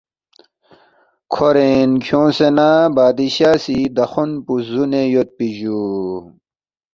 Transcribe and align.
کھورین 1.33 1.89
کھیونگسے 2.03 2.49
تا 2.57 2.69
بادشاہ 2.95 3.55
سی 3.63 3.77
دخون 3.97 4.29
پو 4.45 4.53
زُونے 4.69 5.01
یودپی 5.13 5.47
جُو 5.57 5.75